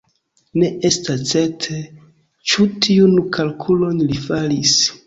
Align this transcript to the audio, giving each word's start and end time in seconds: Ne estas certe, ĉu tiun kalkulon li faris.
Ne 0.61 0.69
estas 0.89 1.21
certe, 1.33 1.77
ĉu 2.53 2.69
tiun 2.87 3.17
kalkulon 3.39 4.07
li 4.11 4.23
faris. 4.29 4.79